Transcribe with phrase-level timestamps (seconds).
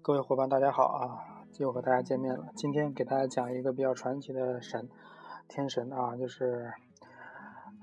[0.00, 1.44] 各位伙伴，大家好啊！
[1.58, 2.48] 又和大家见面了。
[2.54, 4.88] 今天给大家讲一个比较传奇的神，
[5.48, 6.72] 天神啊，就是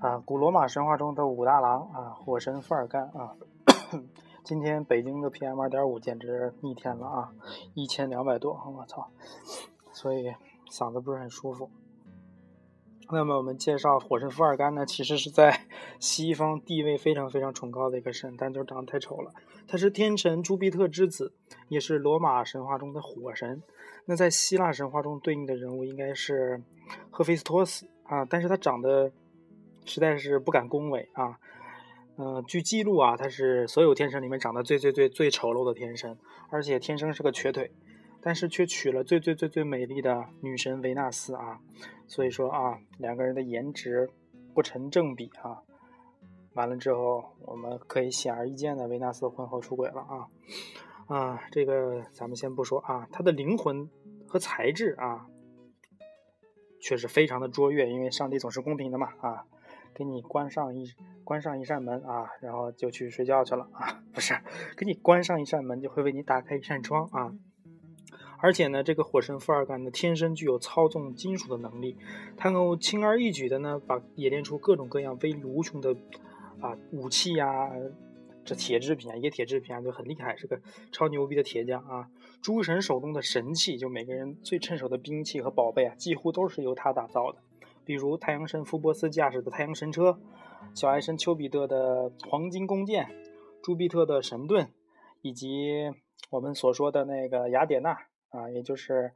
[0.00, 3.36] 啊，古罗马神话中的武大郎啊，火神富尔干啊。
[4.42, 7.32] 今天北京的 PM 二点五简直逆天了啊，
[7.74, 9.08] 一千两百多，我操！
[9.92, 10.34] 所以
[10.68, 11.70] 嗓子不是很舒服。
[13.12, 15.66] 那么我们介绍火神伏尔干呢，其实是在
[16.00, 19.32] 西方地位非常非常崇高的一个神，但就长得太丑了。
[19.68, 21.32] 他是天神朱庇特之子，
[21.68, 23.62] 也是罗马神话中的火神。
[24.06, 26.62] 那在希腊神话中对应的人物应该是
[27.10, 29.12] 赫菲斯托斯啊，但是他长得
[29.84, 31.38] 实在是不敢恭维啊。
[32.18, 36.18] 嗯，据记录啊，他是所有天神里面长得最最最最丑陋的天神，
[36.50, 37.70] 而且天生是个瘸腿。
[38.22, 41.60] 但是却娶了最最最最美丽的女神维纳斯啊，
[42.06, 44.08] 所以说啊，两个人的颜值
[44.54, 45.62] 不成正比啊。
[46.54, 50.28] 完了之后，我们可以显而易见的，维纳斯婚后出轨了啊
[51.06, 53.90] 啊，这个咱们先不说啊，他的灵魂
[54.26, 55.26] 和才智啊，
[56.80, 59.44] 确实非常的卓越，因为上帝总是公平的嘛啊，
[59.92, 64.34] 给你关上一关上一扇门啊，然后就去睡觉去了啊， 不是，
[64.78, 67.34] 给你关上一扇门，就会为你打开一扇窗啊。
[68.38, 71.96] 而且呢，这个火神富尔干呢，天生具有操纵金属的能力，
[72.36, 75.96] 他能够轻而易举的呢，把冶炼出各种各样威力无穷的
[76.60, 77.70] 啊武器呀，
[78.44, 80.60] 这铁制品啊，冶铁制品啊，就很厉害，是个
[80.92, 82.08] 超牛逼的铁匠啊。
[82.42, 87.38] 诸神手中的神器，就每个人最趁手的兵器和宝贝啊，几乎都是由他打造的。
[87.84, 90.18] 比如太阳神福波斯驾驶的太阳神车，
[90.74, 93.08] 小爱神丘比特的黄金弓箭，
[93.62, 94.68] 朱庇特的神盾，
[95.22, 95.90] 以及
[96.30, 97.96] 我们所说的那个雅典娜。
[98.36, 99.12] 啊，也就是，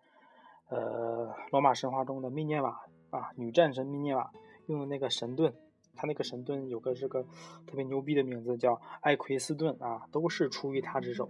[0.70, 4.30] 呃，罗马神话中的密涅瓦啊，女战神密涅瓦
[4.66, 5.52] 用的那个神盾，
[5.94, 7.22] 她那个神盾有个这个
[7.66, 11.28] 特别牛逼的名字叫艾奎斯盾啊，都是出于他之手。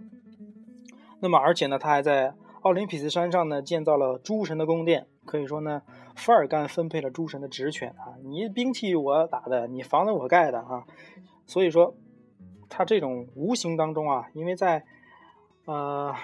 [1.19, 5.81] 那么，而且呢，他还在奥林匹斯山上呢建造了诸神的宫殿，可以说呢，
[6.15, 10.85] 福尔干分配了诸神的职权啊，你兵器我打的，你房子我盖的啊，
[11.45, 11.93] 所以说，
[12.69, 14.85] 他这种无形当中啊，因为在，
[15.65, 16.15] 呃。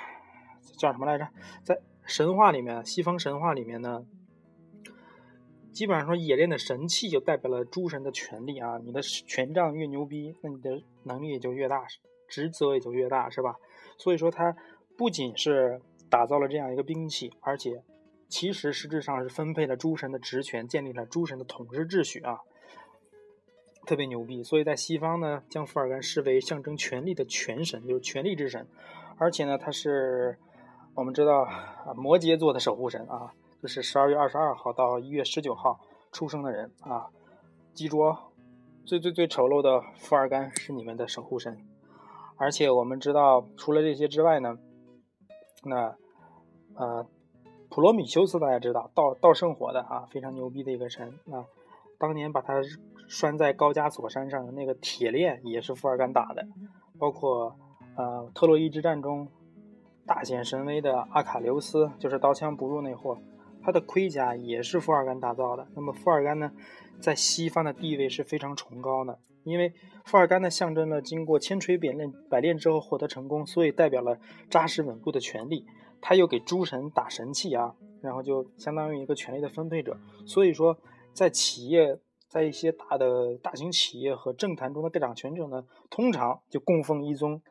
[0.76, 1.28] 叫什么来着？
[1.64, 4.06] 在神话里面，西方神话里面呢，
[5.74, 8.78] 基本上说冶炼的神器就代表了诸神的权力啊。
[8.78, 11.86] 你的权杖越牛逼，那你的能力也就越大，
[12.30, 13.56] 职责也就越大，是吧？
[13.98, 14.56] 所以说，他
[14.98, 17.84] 不仅是打造了这样一个兵器，而且
[18.30, 22.40] 其实实质上是分配了诸神的职权，建立了诸神的统治秩序啊，
[23.86, 24.42] 特别牛逼。
[24.42, 28.66] 所以在西方呢，将福尔干视为象征权力的权神，就是权力之神，
[29.18, 30.38] 而且呢，他是。
[30.98, 33.32] 我们知道啊，摩羯座的守护神啊，
[33.62, 35.80] 就是十二月二十二号到一月十九号
[36.12, 37.06] 出生的人啊。
[37.76, 38.18] 记住哦，
[38.84, 41.64] 最最最丑陋的富尔干是你们的守护神。
[42.38, 44.58] 而且我们知道，除了这些之外呢，
[45.66, 45.96] 那
[46.74, 47.06] 呃，
[47.70, 51.46] 普罗米修斯大家知道，盗盗圣火的啊，非常牛逼的一个神啊。
[52.00, 52.56] 当年把他
[53.08, 56.48] 拴在高加索山上的那个铁链也是富尔干打的，
[56.98, 57.56] 包括
[57.96, 59.28] 呃特洛伊之战中。
[60.08, 63.20] 大显神威的阿卡琉斯，就是刀枪不入那货，
[63.62, 65.68] 他的盔甲也是富尔干打造的。
[65.76, 66.54] 那么富尔干呢，
[67.02, 69.74] 在西方的地位是非常崇高的，因为
[70.06, 74.18] 富尔干呢象征了经过千锤百炼百炼之后获得成功，所以代表了
[74.50, 75.66] 扎实稳固的权力。
[76.00, 79.98] 他又给诸神打神器啊，然后就相当于一个权力的分配者。
[80.26, 80.78] 所以说，
[81.12, 87.42] 在企业，在一些大的大型企业和政坛中的掌权者呢，通常就供奉一宗。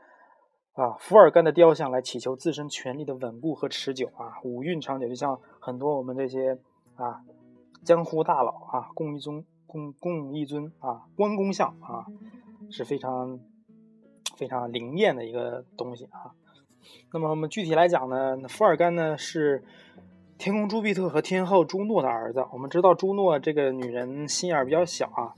[0.77, 6.59] 啊，福尔干的雕像来祈求自身权力的稳固和持久啊，五蕴长久，就像很多我们这些
[6.97, 7.23] 啊
[7.83, 12.05] 江湖大佬啊，供一尊供供一尊啊关公像啊，
[12.71, 13.41] 是非常
[14.37, 16.33] 非常灵验的一个东西啊。
[17.11, 19.65] 那么我们具体来讲呢，福尔干呢是
[20.37, 22.45] 天空朱庇特和天后朱诺的儿子。
[22.53, 25.33] 我们知道朱诺这个女人心眼比较小啊。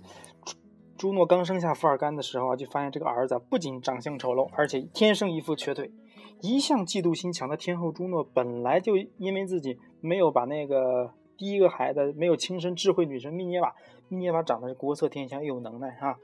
[0.99, 5.93] 朱诺刚生下福尔干的时候啊，就发现这个儿子不仅长相丑陋，而且天生一副瘸腿。
[6.41, 13.73] 一向嫉妒心强的天后朱诺，本来就因为自己没有把那个第一个孩子没有亲生智慧女神密涅瓦，
[14.09, 16.19] 密涅瓦长得是国色天香又有能耐哈，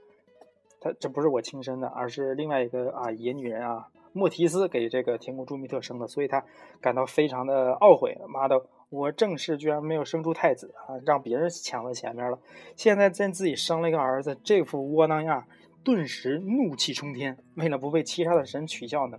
[0.81, 6.45] 他这不是我亲生的，而是另外一个啊野女人啊莫提斯给这个天空朱密特生的，所以他
[6.81, 8.19] 感到非常的懊悔。
[8.29, 8.61] 妈的！
[8.95, 12.39] 我正室居然没有生出太子啊，让别人抢在前面了。
[12.77, 15.45] 现在见自己生了一个儿子，这副窝囊样，
[15.83, 17.37] 顿时怒气冲天。
[17.57, 19.19] 为了不被七杀的神取笑呢，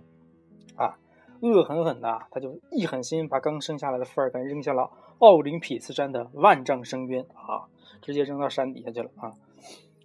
[0.76, 0.98] 啊，
[1.40, 7.68] 恶狠狠的，他就一狠心把刚生下来的福尔干扔下了奥林匹斯山的万丈深渊啊！
[8.02, 9.32] 直接扔到山底下去了啊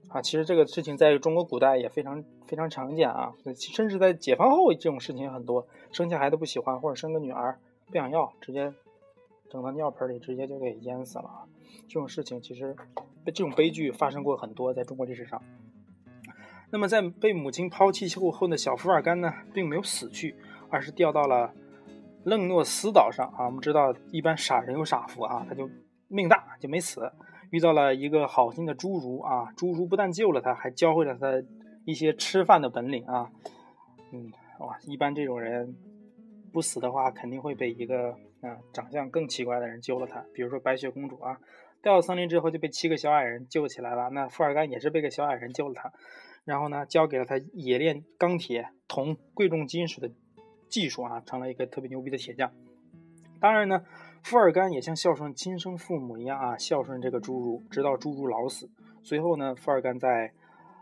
[0.09, 0.21] 啊！
[0.21, 8.73] 其实这个事情在中国古代也非常非常常见啊，甚至在解放后这种事情很多，生下孩子不喜欢或者生个女儿不想要，直接
[9.51, 11.29] 整到尿盆里，直接就给淹死了！
[11.87, 12.73] 这种事情其实
[13.25, 15.41] 这种悲剧发生过很多，在中国历史上。
[16.71, 20.35] 那么在被母亲抛弃后后的小福尔甘呢，并没有死去，
[20.69, 21.53] 而是掉到了。
[22.23, 25.67] 楞诺斯岛上啊，我们知道一般傻人有傻福啊，他就
[26.07, 27.11] 命大就没死，
[27.49, 31.43] 遇到了一个好心的侏儒啊，侏儒不但救了他，还教会了他
[31.83, 33.31] 一些吃饭的本领啊，
[34.13, 35.75] 嗯，哇，一般这种人
[36.53, 41.39] 不死的话，肯定会被一个啊长相更奇怪的人救了他，比如说白雪公主啊，
[41.81, 45.91] 掉到森林之后就被七个小矮人救起来了，那富尔甘也是被个小矮人救了他，
[46.45, 50.11] 然后呢，教给了他冶炼钢铁、铜、贵重金属的。
[50.71, 52.49] 技术啊，成了一个特别牛逼的铁匠。
[53.41, 53.83] 当然呢，
[54.23, 58.69] 富尔甘也像孝顺亲生父母一样啊，孝顺这个侏儒，直到侏儒老死。
[59.03, 60.31] 随后呢，富尔甘在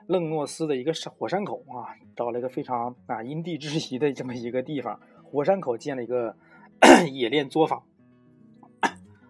[0.06, 6.38] 楞诺斯的一个火山口啊，找了一个非常啊因地制宜的这么一个地方，火山口建了一个
[7.12, 7.84] 冶炼作坊。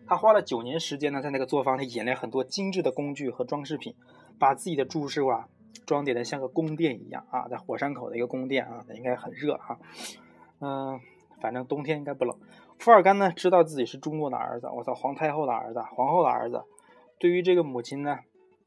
[0.08, 3.94] 他花了九年时间呢，在那个作坊里冶炼很多精致的工具和装饰品，
[4.40, 5.48] 把自己的住室啊
[5.86, 9.78] 装点的像个宫殿一样啊，在火山口的一个宫殿啊，应该很热啊。
[10.62, 11.00] 嗯，
[11.40, 12.36] 反正冬天应该不冷。
[12.80, 16.64] 富尔甘呢，知道自己是朱诺的儿子，我操，皇太后的儿子，皇后的儿子。
[17.20, 18.20] 对于这个母亲呢，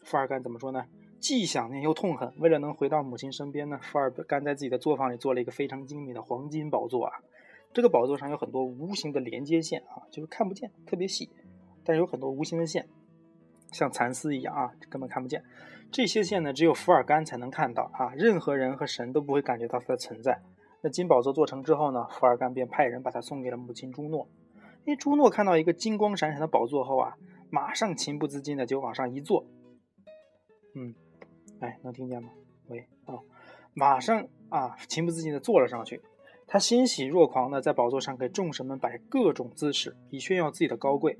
[0.04, 0.84] 富尔甘怎么说呢？
[1.18, 2.32] 既想念又痛恨。
[2.38, 7.12] 为了能回到母亲身边呢，富尔甘在自己的作坊里做了一个非常精美的黄金宝座啊。
[7.72, 11.30] 这个宝座上有很多无形的连接线啊，就是看不见，特别细，
[11.84, 12.86] 但是有很多无形的线，
[13.72, 15.42] 像蚕丝一样啊，根本看不见。
[15.90, 20.40] 这些线呢，只有福尔甘才能看到啊，任何人和神都不会感觉到它的存在。
[20.82, 24.28] 那金宝座做成之后呢，福尔甘便派人把它送给了母亲朱诺。
[24.84, 27.16] 因为朱诺看到一个金光闪闪的宝座后啊，
[27.50, 29.46] 马上情不自禁的就往上一坐。
[30.74, 30.94] 嗯，
[31.60, 32.30] 哎，能听见吗？
[32.68, 33.14] 喂，啊，
[33.74, 36.00] 马上啊，情不自禁的坐了上去。
[36.52, 41.16] 他欣喜若狂的在宝座上给众神们摆各种姿势，以炫耀自己的高贵。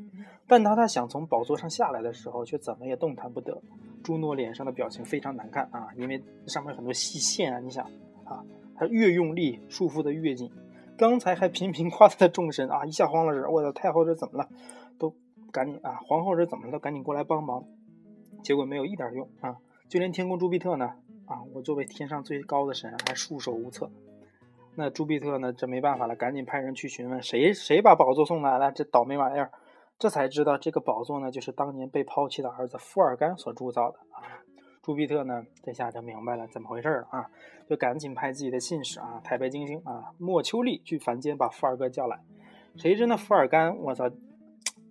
[0.47, 3.63] 但当他想从宝座上下来的时候，却怎么也动弹不得。
[4.03, 7.87] 朱诺脸上的表情非常难看啊，因为上面有很多细线啊，你想
[8.27, 8.45] 啊。
[8.77, 10.53] 他越用力，束缚的越紧。
[10.99, 13.51] 刚才还频频夸他的众神啊，一下慌了神。
[13.51, 14.47] 我的太后这怎么了？
[14.99, 15.17] 都
[15.51, 15.99] 赶紧啊！
[16.05, 16.79] 皇后这怎么了？
[16.79, 17.65] 赶紧过来帮忙。
[18.43, 19.57] 结果没有一点用啊！
[19.89, 20.91] 就连天宫朱庇特呢
[21.25, 23.91] 啊，我作为天上最高的神，还束手无策。
[24.75, 28.73] 那朱庇特呢，这没办法了，赶紧派人去询问谁谁把宝座送来了。
[28.73, 29.51] 这倒霉玩意儿，
[29.99, 34.41] 这才知道这个宝座呢，就是当年被抛弃的儿子富尔甘所铸造的啊。
[34.83, 37.31] 朱庇特呢，这下就明白了怎么回事了啊，
[37.69, 42.19] 就赶紧派自己的信使啊，太白金星啊，莫丘利去凡间把富尔哥叫来。
[42.77, 44.11] 谁知那富尔干，我操，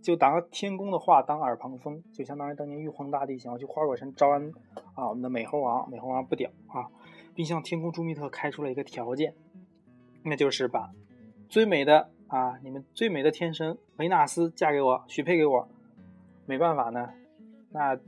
[0.01, 4.51] 就当天宫的话当耳旁风，就相当于当年玉皇大帝想要去花果山招安
[4.93, 6.87] 啊，我们的美猴王，美猴王不屌啊，
[7.33, 9.33] 并向天宫朱庇特开出了一个条件，
[10.23, 10.91] 那就是把
[11.49, 15.67] 最美的啊，你们最美的天神维纳斯嫁给我，许配给我。
[16.45, 17.13] 没办法呢，
[17.71, 17.99] 那。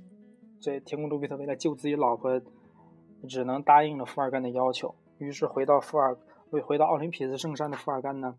[0.62, 2.42] 这天空朱庇特为了救自己老婆，
[3.28, 4.96] 只能答应了富尔干的要求。
[5.18, 6.18] 于是回到富尔，
[6.52, 8.38] 为回到奥林匹斯圣山的富尔干呢，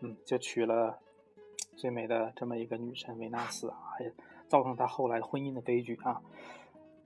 [0.00, 0.98] 嗯，就娶了
[1.76, 4.10] 最美的这么一个女神维纳斯啊，也
[4.48, 6.22] 造成他后来婚姻的悲剧啊。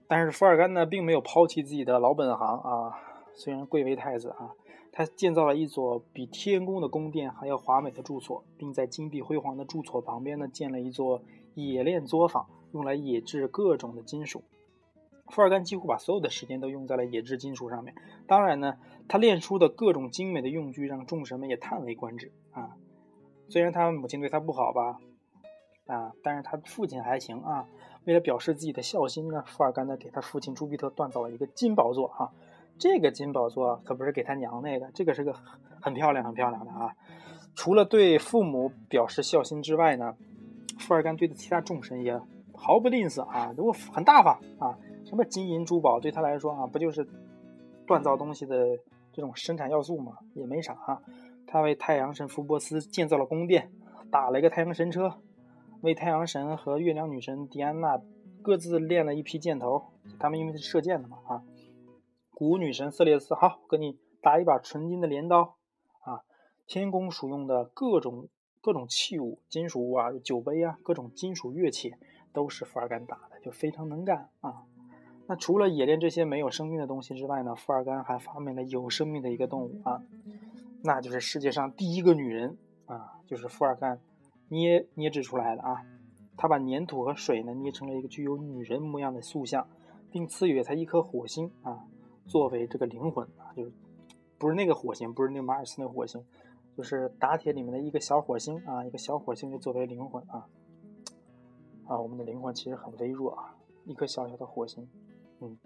[0.07, 2.97] 但是富尔干呢，并没有抛弃自己的老本行啊。
[3.33, 4.51] 虽然贵为太子啊，
[4.93, 11.21] 他建造了一座比天宫的宫殿还要华美的住所，并在金碧辉煌的住所旁边呢，建了一座
[11.55, 12.47] 冶炼作坊。
[12.73, 14.41] 用来冶制各种的金属，
[15.27, 17.93] 富尔干几乎把所有的时间都用在了冶制金属上面。
[18.25, 22.75] 当然呢，他炼出的各种精美的用具让众神们也叹为观止啊。
[23.47, 24.97] 虽然他母亲对他不好吧，
[25.85, 27.67] 啊，但是他父亲还行啊。
[28.05, 32.31] 为了表示自己的孝心呢，富尔干呢给他父亲朱庇特锻造了一个金宝座啊。
[32.77, 35.33] 这个金宝座可不是给他娘那个，这个是个
[35.81, 36.93] 很漂亮、很漂亮的啊。
[37.55, 40.15] 除了对父母表示孝心之外呢，
[40.79, 42.19] 富尔干对的其他众神也。
[42.55, 47.05] 毫不吝啬啊，如果很大方啊，什么金银珠宝对他来说啊，不就是
[47.85, 48.77] 锻造东西的
[49.11, 50.13] 这种生产要素吗？
[50.33, 51.01] 也没啥啊。
[51.45, 53.69] 他为太阳神福波斯建造了宫殿，
[54.09, 55.15] 打了一个太阳神车，
[55.81, 57.99] 为太阳神和月亮女神狄安娜
[58.41, 59.83] 各自练了一批箭头，
[60.17, 61.43] 他们因为是射箭的嘛啊。
[62.33, 65.55] 古女神色列斯，好，给你打一把纯金的镰刀
[66.01, 66.21] 啊。
[66.67, 68.27] 天宫属用的各种
[68.61, 71.93] 各种器物，金属物啊，酒杯啊，各种金属乐器。
[72.33, 74.63] 都是富尔干打的，就非常能干啊。
[75.27, 80.01] 那除了冶炼这些没有生命的东西之外呢，富尔干还发明了有生命的一个动物啊，
[80.81, 84.01] 那就是世界上第一个女人啊，就是富尔干
[84.47, 85.85] 捏捏制出来的啊。
[86.35, 89.67] 他把粘土和水呢捏成了一个具有女人模样的塑像，
[90.09, 91.85] 并赐予他一颗火星啊，
[92.25, 93.71] 作为这个灵魂啊，就是
[94.37, 96.25] 不是那个火星，不是那个马尔斯那个火星，
[96.75, 100.47] 就是打铁里面的一个小火星啊，一个小火星就作为灵魂啊。
[101.85, 104.89] 啊，我们的灵魂其实很微弱啊，一颗小小的火星，
[105.41, 105.57] 嗯。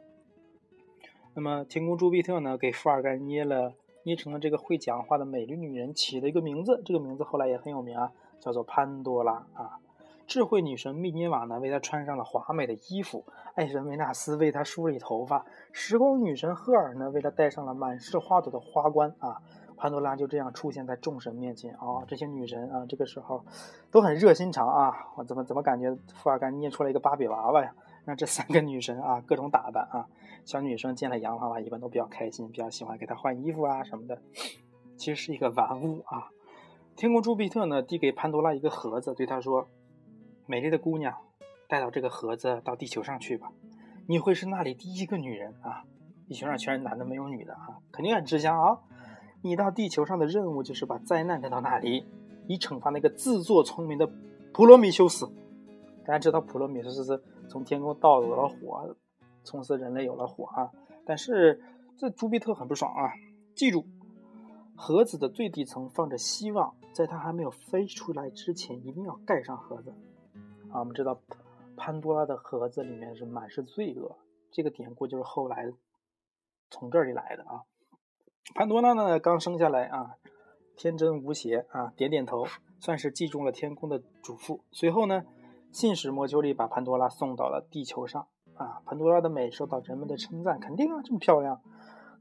[1.35, 9.79] 那么天宫朱庇特呢，给富尔盖捏了捏成了这个会讲话的美丽女人，起了一个名字，这个名字后来也很有名啊，叫做潘多拉啊。
[10.27, 13.23] 智慧女神密涅瓦呢，为她穿上了华美的衣服；
[13.55, 19.41] 爱神维纳斯为她梳理头发；时光女神赫尔呢，为她戴上了满是花朵的花冠啊。
[19.77, 22.03] 潘多拉就这样出现在众神面前啊！
[22.07, 23.45] 这些女神啊，这个时候
[23.91, 24.91] 都很热心肠啊！
[25.15, 27.71] 我怎么怎么感觉富尔干捏出来一个芭比娃娃呀？
[28.03, 30.07] 让这三个女神啊各种打扮啊！
[30.45, 34.19] 小女生见了洋娃娃一般都比较开心，比较喜欢给她换衣服啊什么的。
[34.97, 36.29] 其实是一个玩物啊！
[36.95, 39.67] 天空朱庇特呢递给潘多拉一个盒子，对她说
[40.49, 41.13] ：“美丽的姑娘，
[41.67, 43.51] 带到这个盒子到地球上去吧，
[44.07, 45.83] 你会是那里第一个女人啊！
[46.25, 48.79] 地球上全是男的，没有女的啊，肯定很吃香啊！”
[49.43, 52.05] 你到地球上的任务就是把灾难带到那里，
[52.47, 54.09] 以惩罚那个自作聪明的
[54.53, 55.29] 普罗米修斯。
[56.05, 58.95] 大家知道普罗米修斯是从天空盗走了火，
[59.43, 60.71] 从此人类有了火啊。
[61.05, 61.61] 但是
[61.97, 63.11] 这朱庇特很不爽啊！
[63.53, 63.85] 记住，
[64.75, 69.93] 盒子的最底层放着希望，在它还没有飞出来之前，一定要盖上盒子。
[70.71, 71.19] 啊，我们知道
[71.75, 74.17] 潘多拉的盒子里面是满是罪恶，
[74.51, 75.71] 这个典故就是后来
[76.69, 77.63] 从这里来的啊。
[78.55, 80.15] 潘多拉呢，刚生下来啊，
[80.75, 82.45] 天真无邪啊，点点头，
[82.79, 84.61] 算是记中了天宫的嘱咐。
[84.71, 85.23] 随后呢，
[85.71, 88.81] 信使莫丘利把潘多拉送到了地球上啊。
[88.85, 91.61] 潘多拉的美受到人们的称赞，肯定啊，这么漂亮。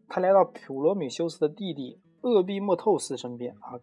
[0.09, 3.79] 他来到普罗米修斯的弟弟厄庇莫透斯身边啊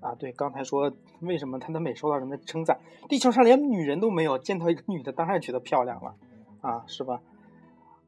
[0.00, 2.80] 啊，对，刚才说为什么他的美受到人们的称赞？
[3.08, 6.14] 地球上连女人都没有，见到一个女的，当然觉得漂亮了
[6.60, 7.20] 啊，是吧？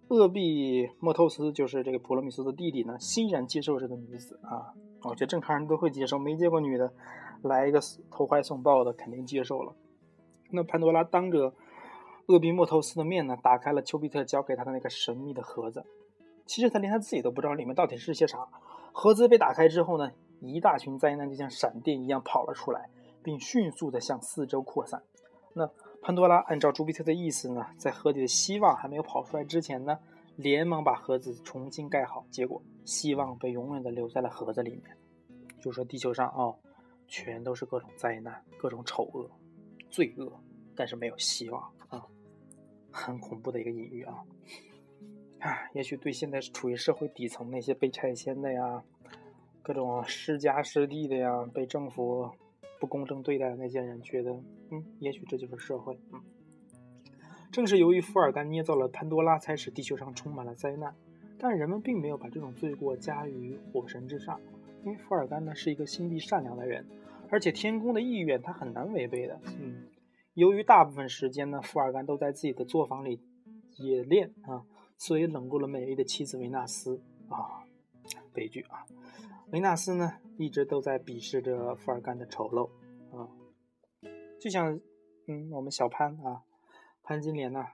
[0.08, 4.74] 厄庇莫透斯就是这个普罗米修斯的弟弟呢，欣然接受这个女子啊。
[5.04, 6.92] 我觉得正常人都会接受，没见过女的，
[7.42, 7.80] 来一个
[8.10, 9.74] 投怀送抱的，肯定接受了。
[10.50, 11.54] 那潘多拉当着
[12.26, 15.84] 厄庇莫透斯的面呢，打开了丘比特交给他的那个神秘的盒子。
[16.46, 18.46] 其实他连他自己都不知道里面到底是些啥。
[18.92, 20.10] 盒子被打开之后呢，
[20.48, 22.90] 一大群灾难就像闪电一样跑了出来，
[23.22, 25.02] 并迅速的向四周扩散。
[25.54, 25.70] 那。
[26.04, 30.00] 潘多拉按照朱庇特的意思呢，在盒里的希望还没有跑出来之前呢，
[30.34, 32.26] 连忙把盒子重新盖好。
[32.28, 34.96] 结果希望被永远的留在了盒子里面。
[35.60, 36.52] 就说地球上啊，
[37.06, 39.30] 全都是各种灾难、各种丑恶、
[39.90, 40.40] 罪恶，
[40.74, 42.04] 但是没有希望啊，
[42.90, 44.24] 很恐怖的一个隐喻啊。
[45.38, 48.82] 啊，也许对现在处于社会底层那些被拆迁的呀，
[49.62, 52.30] 各种失家失地的呀，被政府。
[52.80, 54.32] 不公正对待的那些人觉得，
[54.72, 55.96] 嗯，也许这就是社会。
[56.12, 56.20] 嗯，
[57.52, 60.92] 正是由于福尔甘捏造了潘多拉，才使地球上充满了灾难。
[61.38, 64.40] 但人们并没有把这种罪过加于火神之上，
[64.84, 66.84] 因为福尔甘呢是一个心地善良的人，
[67.30, 69.40] 而且天宫的意愿他很难违背的。
[69.60, 69.84] 嗯，
[70.34, 73.20] 由于大部分时间呢，福尔甘都在自己的作坊里
[73.78, 74.64] 冶炼啊，
[74.98, 77.62] 所以冷落了美丽的妻子维纳斯啊，
[78.34, 78.84] 悲剧啊。
[79.52, 82.70] 维纳斯呢，一直都在鄙视着富尔干的丑陋
[83.14, 83.28] 啊，
[84.40, 84.80] 就像
[85.28, 86.42] 嗯，我们小潘啊，
[87.02, 87.66] 潘金莲呐，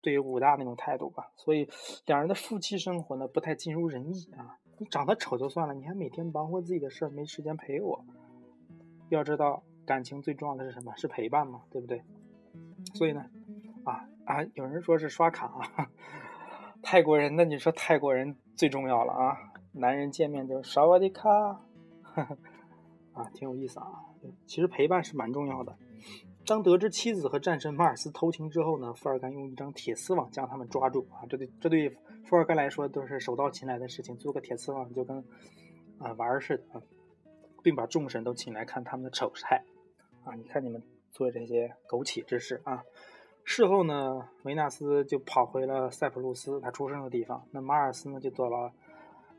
[0.00, 1.30] 对于武大那种态度吧。
[1.36, 1.70] 所以
[2.06, 4.58] 两人的夫妻生活呢，不太尽如人意啊。
[4.78, 8.04] 你长得丑就算了，你还每天忙活自己的事儿，没时间陪我。
[9.08, 10.92] 要知道，感情最重要的是什么？
[10.96, 12.02] 是陪伴嘛，对不对？
[12.94, 13.24] 所以呢，
[13.84, 15.88] 啊啊，有人说是刷卡啊，
[16.82, 19.51] 泰国人，那你说泰国人最重要了啊。
[19.72, 21.30] 男人见面就刷我的卡，
[23.14, 23.86] 啊，挺有意思啊。
[24.46, 25.76] 其实陪伴是蛮重要的。
[26.44, 31.24] 当得知妻子和战神马尔斯偷情之后呢，富尔干用一张铁丝网将他们抓住啊。
[31.28, 31.88] 这对这对
[32.24, 35.24] 富尔干来说都是手到擒来的事情，做个铁丝网就跟
[35.98, 36.82] 啊玩儿似的啊，
[37.62, 39.64] 并把众神都请来看他们的丑态
[40.24, 40.34] 啊。
[40.34, 42.82] 你看你们做这些苟且之事啊。
[43.44, 47.44] 事后呢，维纳斯就跑回了塞浦路斯，他出生的地方。
[47.50, 48.72] 那马尔斯呢，就走了。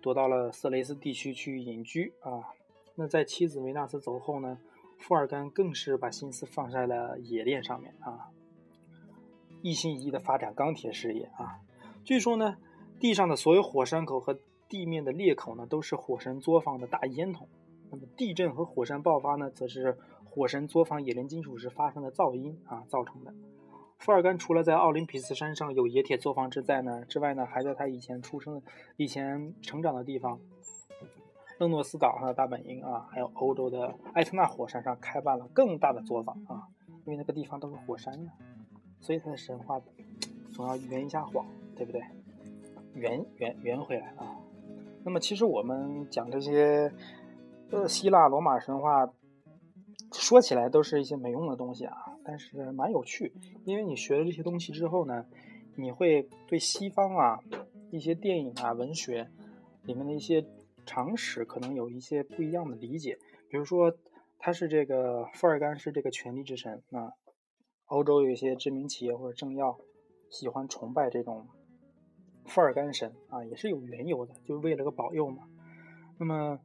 [0.04, 2.54] 躲到了色雷斯地区去隐居啊。
[2.96, 4.60] 那在妻子维纳斯走后呢，
[5.00, 8.30] 富尔干更是把心思放在了冶炼上面啊，
[9.62, 11.62] 一心一意的发展钢铁事业啊。
[12.04, 12.58] 据说呢，
[13.00, 17.48] 地上的所有火山口和地面的裂口呢，都是火神作坊的大烟筒。
[17.90, 23.34] 那么地震和火山爆发呢，则是火神作坊冶炼金属时发生的噪音啊造成的。
[24.04, 28.62] 富尔干除了在奥林匹斯山上有冶铁作坊之在呢之外呢，还在他以前出生、
[28.98, 30.42] 以前成长的地方
[31.58, 36.68] 楞诺斯岛上的大本营啊，还有欧洲的埃特纳火山上开办了更大的作坊啊。
[37.06, 38.32] 因为那个地方都是火山呀，
[39.00, 39.80] 所以他的神话
[40.52, 42.02] 总要圆一下谎，对不对？
[42.96, 44.36] 圆圆圆回来啊。
[45.06, 46.92] 那么其实我们讲这些
[47.72, 49.10] 呃希腊罗马神话，
[50.12, 53.34] 说起来都是一些没用的东西啊，但是蛮有趣，
[53.66, 55.26] 因为你学了这些东西之后呢，
[55.76, 57.40] 你会对西方啊
[57.92, 59.30] 一些电影啊文学
[59.84, 60.46] 里面的一些
[60.86, 63.18] 常识可能有一些不一样的理解，
[63.50, 63.96] 比如说。
[64.46, 67.14] 他是这个富尔干是这个权力之神啊，
[67.86, 69.80] 欧洲有一些知名企业或者政要
[70.30, 71.48] 喜欢崇拜这种
[72.46, 75.48] 富尔干神啊，也是有缘由的，就是为了个保佑嘛。
[76.18, 76.60] 那么，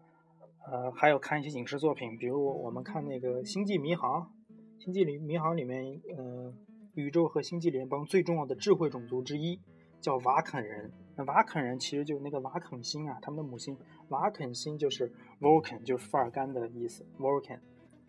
[0.67, 4.23] 呃，还有看一些影视作品，比如我们看那个《星际迷航》，
[4.79, 6.53] 《星际里迷航》里面，呃，
[6.95, 9.61] 宇宙和星际联邦最重要的智慧种族之一
[10.01, 10.91] 叫瓦肯人。
[11.17, 13.77] 那瓦肯人其实就是那个瓦肯星啊，他们的母星
[14.09, 15.13] 瓦肯星就是。
[15.41, 17.61] Vulcan 就是富尔干的意思，Vulcan，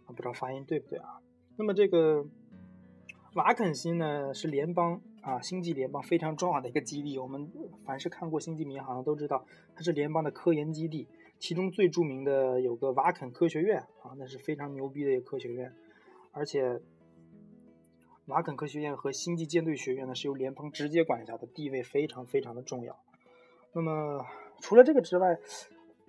[0.07, 1.21] 不知道发音对不对啊？
[1.57, 2.25] 那么这个
[3.35, 7.19] 瓦肯星呢，是联邦啊，星际联邦非常重要的一个基地。
[7.19, 7.47] 我们
[7.85, 9.45] 凡是看过《星际迷航》都知道，
[9.75, 11.07] 它是联邦的科研基地。
[11.37, 15.71] 其中最著名的有个瓦肯科学院啊，那是非常牛逼的一个科学院。
[16.31, 16.81] 而且
[18.27, 22.95] 瓦肯科学院和星际舰队学院呢，是由联邦直接管辖的，地位非常非常的重要。
[23.73, 24.25] 那么
[24.59, 25.37] 除了这个之外，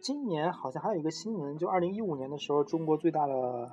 [0.02, 3.70] 今年好像还有一个新闻，就二零一五年的时候，中国最大的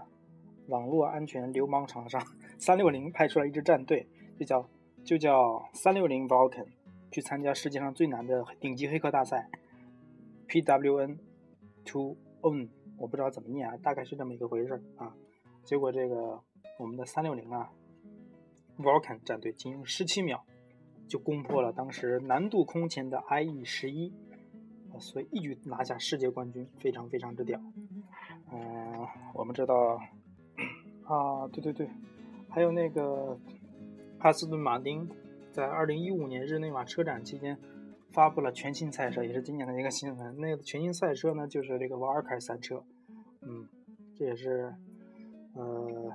[0.68, 2.22] 网络安全流氓厂商
[2.58, 4.70] 三六零派出了一支战队，就叫
[5.06, 6.68] 就叫三六零 Vulcan，
[7.12, 9.50] 去参加世界上最难的顶级黑客大赛
[10.48, 11.18] PWN
[11.86, 15.16] to Own，我不知道怎么念啊，大概是这么一个回事啊。
[15.68, 16.42] 结果这个
[16.80, 17.70] 我们的三六零啊
[18.78, 20.46] Vulcan 战队仅用十七秒
[21.10, 24.14] 就攻破了当时难度空前的 IE 十一。
[25.00, 27.62] 所以一举拿下世界冠军，非常非常之屌。
[28.52, 29.06] 嗯，
[29.36, 30.00] 我们知道
[31.04, 31.88] 啊，对对对，
[32.50, 33.38] 还有那个
[34.18, 35.08] 阿斯顿马丁
[35.52, 37.60] 在二零一五年日内瓦车展期间
[38.12, 40.36] 发布了全新赛车，也是今年的一个新闻。
[40.40, 42.84] 那个全新赛车呢，就是这个瓦尔凯赛车。
[43.42, 43.68] 嗯，
[44.16, 44.74] 这也是
[45.57, 46.11] 呃，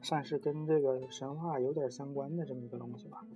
[0.00, 3.26] 算是跟这个神话有点相关的这么一个东西吧。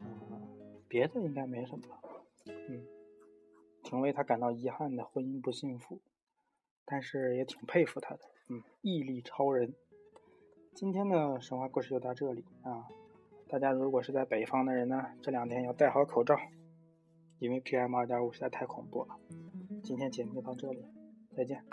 [0.00, 2.00] 嗯，别的应该没什么了。
[2.46, 2.86] 嗯。
[3.84, 6.00] 挺为他感到遗憾的，婚姻不幸福，
[6.84, 9.72] 但是也挺佩服他的，嗯，毅力超人。
[10.74, 12.86] 今天的神话故事就到这里啊！
[13.48, 16.36] 大家如果是在北方的人呢，这两天要戴好口罩，
[17.38, 19.16] 因为 PM 二点五实在太恐怖了。
[19.82, 20.84] 今天节目就到这里，
[21.34, 21.64] 再见。